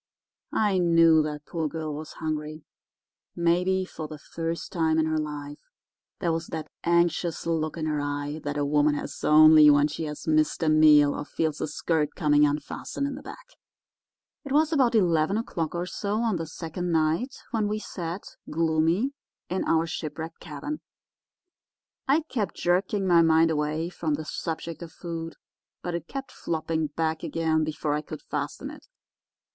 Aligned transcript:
I 0.55 0.79
knew 0.79 1.21
that 1.21 1.45
poor 1.45 1.67
girl 1.67 1.93
was 1.93 2.13
hungry—maybe 2.13 3.85
for 3.85 4.07
the 4.07 4.17
first 4.17 4.71
time 4.71 4.97
in 4.97 5.05
her 5.05 5.19
life. 5.19 5.59
There 6.17 6.31
was 6.31 6.47
that 6.47 6.71
anxious 6.83 7.45
look 7.45 7.77
in 7.77 7.85
her 7.85 8.01
eye 8.01 8.41
that 8.43 8.57
a 8.57 8.65
woman 8.65 8.95
has 8.95 9.23
only 9.23 9.69
when 9.69 9.87
she 9.87 10.05
has 10.05 10.25
missed 10.27 10.63
a 10.63 10.69
meal 10.69 11.13
or 11.13 11.23
feels 11.23 11.59
her 11.59 11.67
skirt 11.67 12.15
coming 12.15 12.47
unfastened 12.47 13.05
in 13.05 13.13
the 13.13 13.21
back. 13.21 13.45
"It 14.43 14.51
was 14.51 14.73
about 14.73 14.95
eleven 14.95 15.37
o'clock 15.37 15.75
or 15.75 15.85
so 15.85 16.17
on 16.21 16.37
the 16.37 16.47
second 16.47 16.91
night 16.91 17.35
when 17.51 17.67
we 17.67 17.77
sat, 17.77 18.23
gloomy, 18.49 19.11
in 19.49 19.63
our 19.65 19.85
shipwrecked 19.85 20.39
cabin. 20.39 20.81
I 22.07 22.21
kept 22.21 22.55
jerking 22.55 23.05
my 23.05 23.21
mind 23.21 23.51
away 23.51 23.89
from 23.89 24.15
the 24.15 24.25
subject 24.25 24.81
of 24.81 24.91
food, 24.91 25.35
but 25.83 25.93
it 25.93 26.07
kept 26.07 26.31
flopping 26.31 26.87
back 26.87 27.21
again 27.21 27.63
before 27.63 27.93
I 27.93 28.01
could 28.01 28.23
fasten 28.23 28.71
it. 28.71 28.87